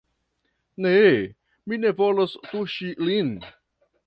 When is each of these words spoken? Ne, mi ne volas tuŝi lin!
Ne, 0.85 0.93
mi 1.67 1.79
ne 1.83 1.93
volas 2.01 2.35
tuŝi 2.49 2.91
lin! 3.09 3.33